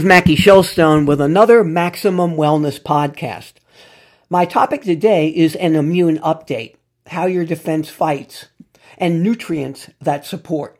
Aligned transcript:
Mackie 0.00 0.36
Shilstone 0.36 1.06
with 1.06 1.20
another 1.20 1.64
Maximum 1.64 2.36
Wellness 2.36 2.80
podcast. 2.80 3.54
My 4.30 4.44
topic 4.44 4.82
today 4.82 5.28
is 5.28 5.56
an 5.56 5.74
immune 5.74 6.20
update, 6.20 6.76
how 7.08 7.26
your 7.26 7.44
defense 7.44 7.90
fights, 7.90 8.46
and 8.96 9.24
nutrients 9.24 9.90
that 10.00 10.24
support. 10.24 10.78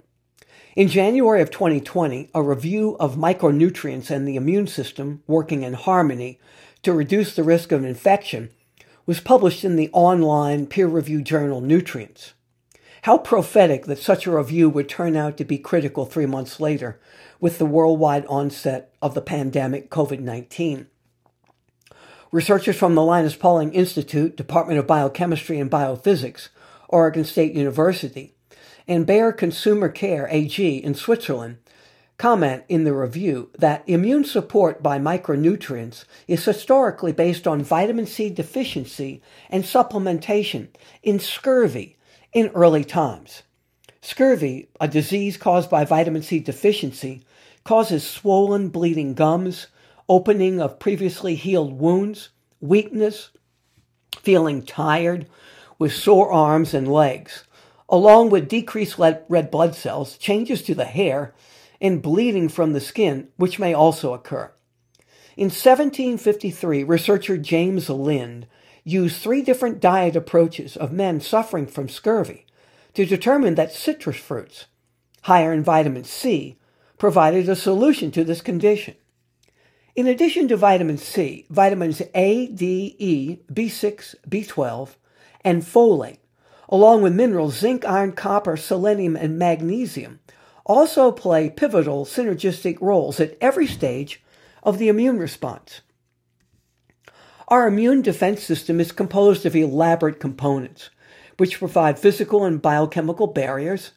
In 0.77 0.87
January 0.87 1.43
of 1.43 1.51
2020, 1.51 2.31
a 2.33 2.41
review 2.41 2.97
of 3.01 3.17
micronutrients 3.17 4.09
and 4.09 4.27
the 4.27 4.37
immune 4.37 4.69
system 4.69 5.25
working 5.27 5.65
in 5.65 5.75
harmony 5.75 6.39
to 6.85 6.93
reduce 6.93 7.35
the 7.35 7.43
risk 7.43 7.73
of 7.73 7.85
infection 7.85 8.51
was 9.05 9.19
published 9.19 9.65
in 9.65 9.75
the 9.75 9.91
online 9.93 10.65
peer-reviewed 10.65 11.27
journal 11.27 11.61
Nutrients. 11.61 12.35
How 13.03 13.19
prophetic 13.19 13.87
that 13.87 13.99
such 13.99 14.27
a 14.27 14.37
review 14.37 14.69
would 14.69 14.89
turn 14.89 15.17
out 15.17 15.37
to 15.37 15.45
be 15.45 15.59
critical 15.59 16.05
three 16.05 16.27
months 16.27 16.61
later 16.61 17.01
with 17.41 17.59
the 17.59 17.67
worldwide 17.67 18.27
onset 18.27 18.93
of 19.01 19.15
the 19.15 19.21
pandemic 19.21 19.91
COVID 19.91 20.21
19. 20.21 20.87
Researchers 22.31 22.77
from 22.77 22.95
the 22.95 23.03
Linus 23.03 23.37
Pauling 23.37 23.73
Institute, 23.73 24.37
Department 24.37 24.79
of 24.79 24.87
Biochemistry 24.87 25.59
and 25.59 25.71
Biophysics, 25.71 26.49
Oregon 26.89 27.25
State 27.25 27.55
University, 27.55 28.35
and 28.87 29.07
Bayer 29.07 29.33
Consumer 29.33 29.89
Care 29.89 30.29
AG 30.31 30.77
in 30.77 30.95
Switzerland 30.95 31.59
comment 32.19 32.65
in 32.69 32.83
the 32.83 32.93
review 32.93 33.49
that 33.57 33.85
immune 33.87 34.25
support 34.25 34.83
by 34.83 34.99
micronutrients 34.99 36.05
is 36.27 36.45
historically 36.45 37.13
based 37.13 37.47
on 37.47 37.63
vitamin 37.63 38.07
C 38.07 38.29
deficiency 38.29 39.23
and 39.49 39.63
supplementation 39.63 40.69
in 41.05 41.21
scurvy 41.21 41.97
in 42.39 42.49
early 42.49 42.85
times. 42.85 43.43
Scurvy, 44.01 44.69
a 44.81 44.87
disease 44.87 45.37
caused 45.37 45.69
by 45.69 45.85
vitamin 45.85 46.23
C 46.23 46.39
deficiency, 46.39 47.25
causes 47.65 48.09
swollen, 48.09 48.69
bleeding 48.69 49.15
gums, 49.15 49.67
opening 50.09 50.61
of 50.61 50.79
previously 50.79 51.35
healed 51.35 51.79
wounds, 51.79 52.29
weakness, 52.61 53.31
feeling 54.23 54.63
tired, 54.63 55.27
with 55.79 55.93
sore 55.93 56.31
arms 56.31 56.75
and 56.75 56.91
legs, 56.91 57.45
along 57.89 58.31
with 58.31 58.49
decreased 58.49 58.99
red 58.99 59.51
blood 59.51 59.75
cells, 59.75 60.17
changes 60.17 60.63
to 60.63 60.75
the 60.75 60.85
hair, 60.85 61.35
and 61.81 62.03
bleeding 62.03 62.49
from 62.49 62.73
the 62.73 62.81
skin, 62.81 63.29
which 63.37 63.59
may 63.59 63.75
also 63.75 64.15
occur. 64.15 64.51
In 65.37 65.47
1753, 65.47 66.85
researcher 66.85 67.37
James 67.37 67.89
Lind 67.89 68.47
used 68.89 69.21
three 69.21 69.43
different 69.43 69.81
diet 69.81 70.17
approaches 70.17 70.77
of 70.77 70.93
men 70.93 71.21
suffering 71.21 71.67
from 71.67 71.89
scurvy 71.89 72.47
to 72.95 73.05
determine 73.05 73.55
that 73.55 73.73
citrus 73.73 74.17
fruits, 74.17 74.67
higher 75.23 75.53
in 75.53 75.63
vitamin 75.63 76.05
C, 76.05 76.57
provided 76.97 77.49
a 77.49 77.55
solution 77.55 78.11
to 78.11 78.25
this 78.25 78.41
condition. 78.41 78.95
In 79.95 80.07
addition 80.07 80.49
to 80.49 80.57
vitamin 80.57 80.97
C, 80.97 81.47
vitamins 81.51 82.01
A, 82.15 82.47
D, 82.47 82.97
E, 82.99 83.39
B6, 83.53 84.15
B12, 84.29 84.91
and 85.43 85.63
folate, 85.63 86.19
along 86.69 87.03
with 87.03 87.15
minerals 87.15 87.59
zinc, 87.59 87.85
iron, 87.85 88.13
copper, 88.13 88.57
selenium, 88.57 89.17
and 89.17 89.39
magnesium, 89.39 90.21
also 90.65 91.11
play 91.11 91.51
pivotal 91.51 92.05
synergistic 92.05 92.81
roles 92.81 93.21
at 93.21 93.37
every 93.41 93.67
stage 93.67 94.23
of 94.63 94.79
the 94.79 94.89
immune 94.89 95.19
response. 95.19 95.81
Our 97.51 97.67
immune 97.67 98.03
defense 98.03 98.43
system 98.43 98.79
is 98.79 98.93
composed 98.93 99.47
of 99.47 99.57
elaborate 99.57 100.21
components, 100.21 100.91
which 101.39 101.59
provide 101.59 101.99
physical 101.99 102.45
and 102.45 102.61
biochemical 102.61 103.27
barriers, 103.27 103.93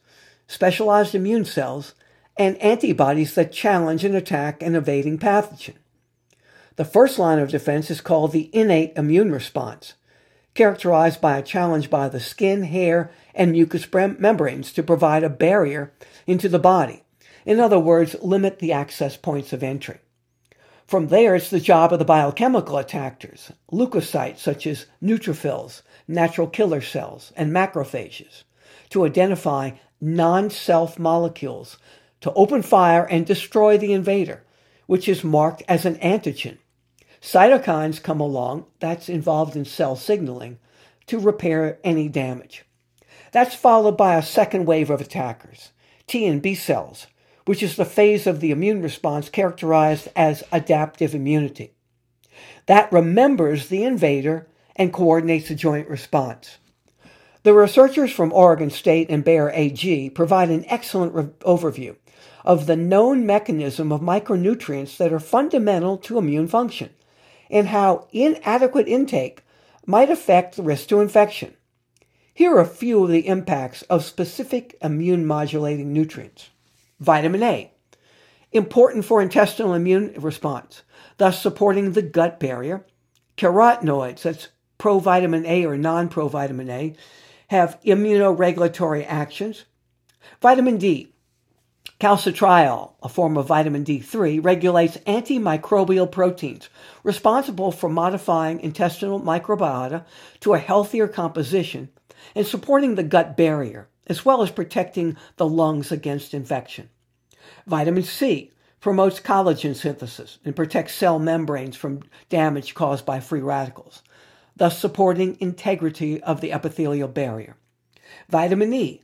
specialized 0.47 1.13
immune 1.13 1.43
cells, 1.43 1.93
and 2.37 2.57
antibodies 2.61 3.35
that 3.35 3.51
challenge 3.51 4.05
and 4.05 4.15
attack 4.15 4.63
an 4.63 4.73
evading 4.73 5.19
pathogen. 5.19 5.75
The 6.77 6.85
first 6.85 7.19
line 7.19 7.39
of 7.39 7.51
defense 7.51 7.91
is 7.91 7.99
called 7.99 8.31
the 8.31 8.49
innate 8.53 8.93
immune 8.95 9.33
response, 9.33 9.95
characterized 10.53 11.19
by 11.19 11.37
a 11.37 11.43
challenge 11.43 11.89
by 11.89 12.07
the 12.07 12.21
skin, 12.21 12.63
hair, 12.63 13.11
and 13.35 13.51
mucous 13.51 13.85
membranes 13.93 14.71
to 14.71 14.81
provide 14.81 15.25
a 15.25 15.29
barrier 15.29 15.91
into 16.25 16.47
the 16.47 16.57
body. 16.57 17.03
In 17.45 17.59
other 17.59 17.79
words, 17.79 18.15
limit 18.21 18.59
the 18.59 18.71
access 18.71 19.17
points 19.17 19.51
of 19.51 19.61
entry. 19.61 19.99
From 20.91 21.07
there, 21.07 21.35
it's 21.37 21.49
the 21.49 21.61
job 21.61 21.93
of 21.93 21.99
the 21.99 22.03
biochemical 22.03 22.77
attackers, 22.77 23.53
leukocytes 23.71 24.39
such 24.39 24.67
as 24.67 24.87
neutrophils, 25.01 25.83
natural 26.05 26.47
killer 26.47 26.81
cells, 26.81 27.31
and 27.37 27.49
macrophages, 27.49 28.43
to 28.89 29.05
identify 29.05 29.71
non 30.01 30.49
self 30.49 30.99
molecules 30.99 31.77
to 32.19 32.33
open 32.33 32.61
fire 32.61 33.05
and 33.05 33.25
destroy 33.25 33.77
the 33.77 33.93
invader, 33.93 34.43
which 34.85 35.07
is 35.07 35.23
marked 35.23 35.63
as 35.69 35.85
an 35.85 35.95
antigen. 35.99 36.57
Cytokines 37.21 38.03
come 38.03 38.19
along, 38.19 38.65
that's 38.81 39.07
involved 39.07 39.55
in 39.55 39.63
cell 39.63 39.95
signaling, 39.95 40.59
to 41.07 41.19
repair 41.19 41.79
any 41.85 42.09
damage. 42.09 42.65
That's 43.31 43.55
followed 43.55 43.95
by 43.95 44.17
a 44.17 44.21
second 44.21 44.65
wave 44.65 44.89
of 44.89 44.99
attackers, 44.99 45.71
T 46.05 46.25
and 46.27 46.41
B 46.41 46.53
cells, 46.53 47.07
which 47.45 47.63
is 47.63 47.75
the 47.75 47.85
phase 47.85 48.27
of 48.27 48.39
the 48.39 48.51
immune 48.51 48.81
response 48.81 49.29
characterized 49.29 50.07
as 50.15 50.43
adaptive 50.51 51.15
immunity. 51.15 51.73
That 52.67 52.91
remembers 52.91 53.67
the 53.67 53.83
invader 53.83 54.47
and 54.75 54.93
coordinates 54.93 55.47
the 55.47 55.55
joint 55.55 55.89
response. 55.89 56.57
The 57.43 57.53
researchers 57.53 58.11
from 58.11 58.31
Oregon 58.33 58.69
State 58.69 59.09
and 59.09 59.23
Bayer 59.23 59.51
AG 59.53 60.11
provide 60.11 60.49
an 60.49 60.65
excellent 60.67 61.13
re- 61.13 61.23
overview 61.41 61.95
of 62.45 62.65
the 62.65 62.75
known 62.75 63.25
mechanism 63.25 63.91
of 63.91 64.01
micronutrients 64.01 64.97
that 64.97 65.11
are 65.11 65.19
fundamental 65.19 65.97
to 65.97 66.17
immune 66.17 66.47
function 66.47 66.89
and 67.49 67.67
how 67.67 68.07
inadequate 68.11 68.87
intake 68.87 69.43
might 69.85 70.09
affect 70.09 70.55
the 70.55 70.63
risk 70.63 70.87
to 70.89 71.01
infection. 71.01 71.55
Here 72.33 72.55
are 72.55 72.61
a 72.61 72.65
few 72.65 73.03
of 73.03 73.09
the 73.09 73.27
impacts 73.27 73.81
of 73.83 74.05
specific 74.05 74.77
immune 74.81 75.25
modulating 75.25 75.91
nutrients. 75.91 76.49
Vitamin 77.01 77.41
A, 77.41 77.73
important 78.51 79.03
for 79.03 79.23
intestinal 79.23 79.73
immune 79.73 80.13
response, 80.17 80.83
thus 81.17 81.41
supporting 81.41 81.93
the 81.93 82.03
gut 82.03 82.39
barrier. 82.39 82.85
Carotenoids, 83.37 84.21
that's 84.21 84.49
provitamin 84.77 85.43
A 85.47 85.65
or 85.65 85.77
non 85.77 86.09
provitamin 86.09 86.69
A, 86.69 86.95
have 87.47 87.79
immunoregulatory 87.83 89.03
actions. 89.07 89.65
Vitamin 90.43 90.77
D, 90.77 91.11
Calcitriol, 91.99 92.93
a 93.01 93.09
form 93.09 93.35
of 93.35 93.47
vitamin 93.47 93.83
D3, 93.83 94.43
regulates 94.45 94.97
antimicrobial 95.07 96.11
proteins 96.11 96.69
responsible 97.03 97.71
for 97.71 97.89
modifying 97.89 98.59
intestinal 98.59 99.19
microbiota 99.19 100.05
to 100.41 100.53
a 100.53 100.59
healthier 100.59 101.07
composition 101.07 101.89
and 102.35 102.45
supporting 102.45 102.93
the 102.93 103.03
gut 103.03 103.35
barrier, 103.35 103.89
as 104.07 104.25
well 104.25 104.41
as 104.41 104.51
protecting 104.51 105.17
the 105.37 105.47
lungs 105.47 105.91
against 105.91 106.33
infection. 106.33 106.89
Vitamin 107.67 108.03
C 108.03 108.51
promotes 108.79 109.19
collagen 109.19 109.75
synthesis 109.75 110.39
and 110.43 110.55
protects 110.55 110.95
cell 110.95 111.19
membranes 111.19 111.75
from 111.75 112.03
damage 112.29 112.73
caused 112.73 113.05
by 113.05 113.19
free 113.19 113.41
radicals, 113.41 114.01
thus 114.55 114.77
supporting 114.77 115.37
integrity 115.39 116.21
of 116.23 116.41
the 116.41 116.51
epithelial 116.51 117.07
barrier. 117.07 117.55
Vitamin 118.29 118.73
E 118.73 119.01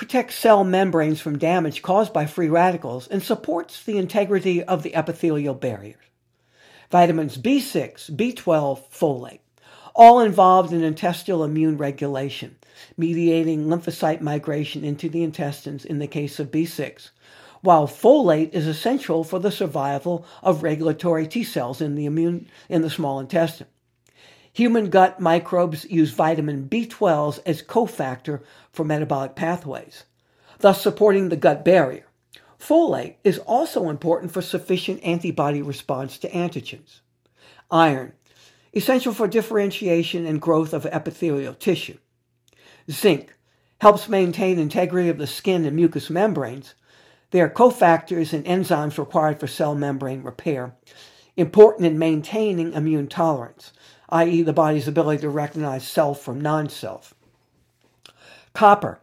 protects 0.00 0.34
cell 0.34 0.64
membranes 0.64 1.20
from 1.20 1.36
damage 1.36 1.82
caused 1.82 2.10
by 2.10 2.24
free 2.24 2.48
radicals, 2.48 3.06
and 3.08 3.22
supports 3.22 3.84
the 3.84 3.98
integrity 3.98 4.64
of 4.64 4.82
the 4.82 4.94
epithelial 4.94 5.52
barrier. 5.52 5.98
Vitamins 6.90 7.36
B6, 7.36 8.10
B12, 8.16 8.80
folate, 8.90 9.40
all 10.00 10.20
involved 10.20 10.72
in 10.72 10.82
intestinal 10.82 11.44
immune 11.44 11.76
regulation, 11.76 12.56
mediating 12.96 13.66
lymphocyte 13.66 14.22
migration 14.22 14.82
into 14.82 15.10
the 15.10 15.22
intestines 15.22 15.84
in 15.84 15.98
the 15.98 16.06
case 16.06 16.40
of 16.40 16.50
B6, 16.50 17.10
while 17.60 17.86
folate 17.86 18.50
is 18.54 18.66
essential 18.66 19.22
for 19.22 19.38
the 19.38 19.52
survival 19.52 20.24
of 20.42 20.62
regulatory 20.62 21.26
T 21.26 21.44
cells 21.44 21.82
in 21.82 21.96
the 21.96 22.06
immune 22.06 22.48
in 22.70 22.80
the 22.80 22.88
small 22.88 23.20
intestine. 23.20 23.66
Human 24.54 24.88
gut 24.88 25.20
microbes 25.20 25.84
use 25.84 26.12
vitamin 26.12 26.66
B12 26.66 27.40
as 27.44 27.60
cofactor 27.60 28.40
for 28.72 28.86
metabolic 28.86 29.34
pathways, 29.34 30.04
thus 30.60 30.80
supporting 30.80 31.28
the 31.28 31.36
gut 31.36 31.62
barrier. 31.62 32.06
Folate 32.58 33.16
is 33.22 33.38
also 33.40 33.90
important 33.90 34.32
for 34.32 34.40
sufficient 34.40 35.04
antibody 35.04 35.60
response 35.60 36.16
to 36.16 36.30
antigens. 36.30 37.00
Iron, 37.70 38.14
essential 38.74 39.12
for 39.12 39.28
differentiation 39.28 40.26
and 40.26 40.40
growth 40.40 40.72
of 40.72 40.86
epithelial 40.86 41.54
tissue. 41.54 41.98
Zinc 42.90 43.34
helps 43.80 44.08
maintain 44.08 44.58
integrity 44.58 45.08
of 45.08 45.18
the 45.18 45.26
skin 45.26 45.64
and 45.64 45.76
mucous 45.76 46.10
membranes. 46.10 46.74
They 47.30 47.40
are 47.40 47.50
cofactors 47.50 48.32
and 48.32 48.44
enzymes 48.44 48.98
required 48.98 49.40
for 49.40 49.46
cell 49.46 49.74
membrane 49.74 50.22
repair, 50.22 50.74
important 51.36 51.86
in 51.86 51.98
maintaining 51.98 52.72
immune 52.72 53.06
tolerance 53.06 53.72
i.e., 54.10 54.42
the 54.42 54.52
body's 54.52 54.88
ability 54.88 55.20
to 55.20 55.28
recognize 55.28 55.86
self 55.86 56.20
from 56.20 56.40
non 56.40 56.68
self. 56.68 57.14
Copper, 58.52 59.00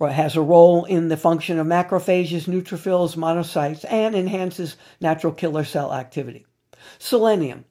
has 0.00 0.36
a 0.36 0.42
role 0.42 0.84
in 0.84 1.08
the 1.08 1.16
function 1.16 1.58
of 1.58 1.66
macrophages, 1.66 2.46
neutrophils, 2.46 3.16
monocytes, 3.16 3.84
and 3.90 4.14
enhances 4.14 4.76
natural 5.00 5.32
killer 5.32 5.64
cell 5.64 5.92
activity. 5.92 6.46
Selenium 6.98 7.64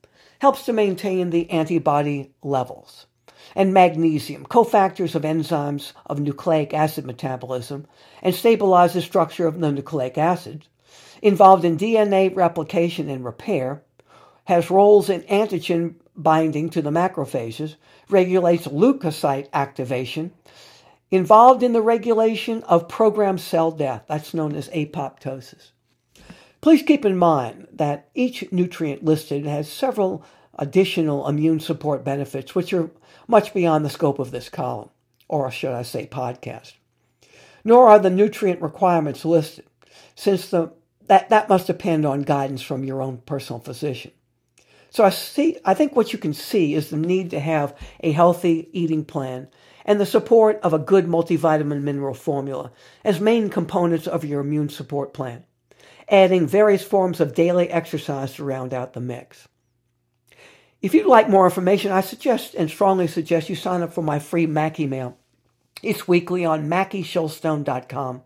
helps 0.45 0.65
to 0.65 0.73
maintain 0.73 1.31
the 1.31 1.49
antibody 1.49 2.31
levels. 2.43 3.07
And 3.55 3.73
magnesium, 3.73 4.45
cofactors 4.45 5.15
of 5.15 5.23
enzymes 5.23 5.93
of 6.05 6.19
nucleic 6.19 6.71
acid 6.71 7.03
metabolism, 7.03 7.87
and 8.21 8.35
stabilize 8.35 8.93
the 8.93 9.01
structure 9.01 9.47
of 9.47 9.59
the 9.59 9.71
nucleic 9.71 10.19
acid, 10.19 10.67
involved 11.23 11.65
in 11.65 11.79
DNA 11.79 12.35
replication 12.35 13.09
and 13.09 13.25
repair, 13.25 13.81
has 14.43 14.69
roles 14.69 15.09
in 15.09 15.23
antigen 15.23 15.95
binding 16.15 16.69
to 16.69 16.83
the 16.83 16.91
macrophages, 16.91 17.73
regulates 18.07 18.67
leukocyte 18.67 19.47
activation, 19.51 20.31
involved 21.09 21.63
in 21.63 21.73
the 21.73 21.81
regulation 21.81 22.61
of 22.65 22.87
programmed 22.87 23.41
cell 23.41 23.71
death. 23.71 24.03
That's 24.07 24.35
known 24.35 24.53
as 24.53 24.69
apoptosis. 24.69 25.71
Please 26.65 26.81
keep 26.81 27.05
in 27.05 27.15
mind 27.15 27.67
that 27.73 28.09
each 28.15 28.51
nutrient 28.51 29.05
listed 29.05 29.45
has 29.45 29.71
several 29.71 30.25
additional 30.57 31.27
immune 31.27 31.59
support 31.59 32.03
benefits, 32.03 32.55
which 32.55 32.73
are 32.73 32.89
much 33.27 33.53
beyond 33.53 33.85
the 33.85 33.89
scope 33.91 34.17
of 34.17 34.31
this 34.31 34.49
column, 34.49 34.89
or 35.27 35.51
should 35.51 35.73
I 35.73 35.83
say 35.83 36.07
podcast. 36.07 36.73
Nor 37.63 37.89
are 37.89 37.99
the 37.99 38.09
nutrient 38.09 38.63
requirements 38.63 39.23
listed, 39.23 39.65
since 40.15 40.49
the, 40.49 40.71
that, 41.05 41.29
that 41.29 41.49
must 41.49 41.67
depend 41.67 42.03
on 42.03 42.23
guidance 42.23 42.63
from 42.63 42.83
your 42.83 42.99
own 42.99 43.19
personal 43.27 43.59
physician. 43.59 44.13
So 44.89 45.03
I 45.03 45.11
see 45.11 45.59
I 45.65 45.75
think 45.75 45.95
what 45.95 46.13
you 46.13 46.17
can 46.17 46.33
see 46.33 46.73
is 46.73 46.89
the 46.89 46.97
need 46.97 47.29
to 47.29 47.39
have 47.39 47.77
a 47.99 48.11
healthy 48.11 48.69
eating 48.71 49.05
plan 49.05 49.49
and 49.85 50.01
the 50.01 50.05
support 50.07 50.59
of 50.63 50.73
a 50.73 50.79
good 50.79 51.05
multivitamin 51.05 51.83
mineral 51.83 52.15
formula 52.15 52.71
as 53.03 53.19
main 53.19 53.51
components 53.51 54.07
of 54.07 54.25
your 54.25 54.41
immune 54.41 54.69
support 54.69 55.13
plan, 55.13 55.43
adding 56.09 56.47
various 56.47 56.83
forms 56.83 57.19
of 57.19 57.35
daily 57.35 57.69
exercise 57.69 58.33
to 58.33 58.43
round 58.43 58.73
out 58.73 58.93
the 58.93 59.01
mix. 59.01 59.47
If 60.81 60.93
you'd 60.93 61.07
like 61.07 61.29
more 61.29 61.45
information, 61.45 61.91
I 61.91 62.01
suggest 62.01 62.53
and 62.53 62.69
strongly 62.69 63.07
suggest 63.07 63.49
you 63.49 63.55
sign 63.55 63.81
up 63.81 63.93
for 63.93 64.03
my 64.03 64.19
free 64.19 64.45
Mac 64.45 64.79
email. 64.79 65.17
It's 65.81 66.07
weekly 66.07 66.45
on 66.45 66.69
MackieShilstone.com. 66.69 68.21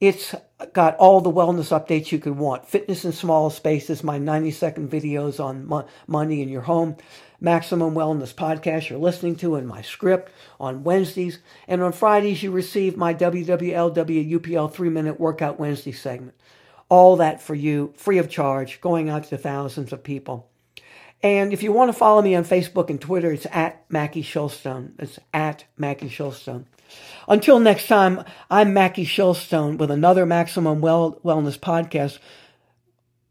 It's 0.00 0.34
got 0.72 0.96
all 0.96 1.20
the 1.20 1.30
wellness 1.30 1.70
updates 1.70 2.10
you 2.10 2.18
could 2.18 2.36
want. 2.36 2.66
Fitness 2.66 3.04
in 3.04 3.12
small 3.12 3.50
spaces, 3.50 4.02
my 4.02 4.18
90 4.18 4.50
second 4.50 4.90
videos 4.90 5.38
on 5.42 5.64
mo- 5.64 5.86
money 6.06 6.42
in 6.42 6.48
your 6.48 6.62
home, 6.62 6.96
maximum 7.40 7.94
wellness 7.94 8.34
podcast 8.34 8.90
you're 8.90 8.98
listening 8.98 9.36
to, 9.36 9.54
and 9.54 9.68
my 9.68 9.80
script 9.80 10.32
on 10.58 10.82
Wednesdays. 10.82 11.38
And 11.68 11.82
on 11.82 11.92
Fridays, 11.92 12.42
you 12.42 12.50
receive 12.50 12.96
my 12.96 13.14
WWLW 13.14 14.30
UPL 14.32 14.72
three 14.72 14.90
minute 14.90 15.20
workout 15.20 15.60
Wednesday 15.60 15.92
segment. 15.92 16.34
All 16.92 17.16
that 17.16 17.40
for 17.40 17.54
you, 17.54 17.94
free 17.96 18.18
of 18.18 18.28
charge, 18.28 18.82
going 18.82 19.08
out 19.08 19.24
to 19.24 19.38
thousands 19.38 19.94
of 19.94 20.04
people. 20.04 20.50
And 21.22 21.54
if 21.54 21.62
you 21.62 21.72
want 21.72 21.88
to 21.88 21.96
follow 21.96 22.20
me 22.20 22.34
on 22.34 22.44
Facebook 22.44 22.90
and 22.90 23.00
Twitter, 23.00 23.32
it's 23.32 23.46
at 23.50 23.82
Mackie 23.88 24.22
Shilstone. 24.22 24.92
It's 24.98 25.18
at 25.32 25.64
Mackie 25.78 26.10
Shilstone. 26.10 26.66
Until 27.26 27.60
next 27.60 27.86
time, 27.86 28.22
I'm 28.50 28.74
Mackie 28.74 29.06
Shilstone 29.06 29.78
with 29.78 29.90
another 29.90 30.26
Maximum 30.26 30.82
well- 30.82 31.18
Wellness 31.24 31.58
podcast, 31.58 32.18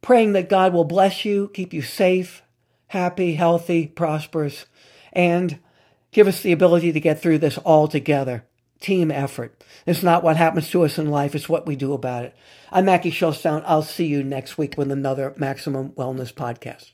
praying 0.02 0.34
that 0.34 0.50
God 0.50 0.74
will 0.74 0.84
bless 0.84 1.24
you, 1.24 1.52
keep 1.54 1.72
you 1.72 1.84
safe, 1.84 2.42
happy, 2.88 3.36
healthy, 3.36 3.86
prosperous, 3.86 4.66
and 5.14 5.60
give 6.12 6.28
us 6.28 6.42
the 6.42 6.52
ability 6.52 6.94
to 6.94 7.00
get 7.00 7.22
through 7.22 7.38
this 7.38 7.60
all 7.60 7.88
together. 7.88 8.44
Team 8.82 9.12
effort. 9.12 9.64
It's 9.86 10.04
not 10.04 10.24
what 10.24 10.38
happens 10.38 10.70
to 10.72 10.84
us 10.84 10.98
in 10.98 11.10
life, 11.10 11.36
it's 11.36 11.48
what 11.48 11.66
we 11.66 11.76
do 11.76 11.94
about 11.94 12.26
it. 12.26 12.36
I'm 12.72 12.86
Mackie 12.86 13.12
Shilstone. 13.12 13.64
I'll 13.66 13.84
see 13.84 14.08
you 14.08 14.24
next 14.24 14.58
week 14.58 14.76
with 14.78 14.92
another 14.92 15.34
Maximum 15.38 15.92
Wellness 15.92 16.34
podcast. 16.34 16.92